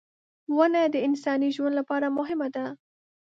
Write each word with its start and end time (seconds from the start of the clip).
•ونه 0.57 0.81
د 0.93 0.95
انساني 1.07 1.49
ژوند 1.55 1.73
لپاره 1.79 2.07
مهمه 2.17 2.47
ده. 2.55 2.65